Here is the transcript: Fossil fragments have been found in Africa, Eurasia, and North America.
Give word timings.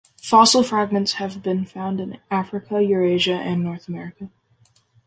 Fossil 0.19 0.63
fragments 0.63 1.11
have 1.21 1.43
been 1.43 1.63
found 1.63 1.99
in 2.01 2.17
Africa, 2.31 2.81
Eurasia, 2.81 3.35
and 3.35 3.63
North 3.63 3.87
America. 3.87 4.31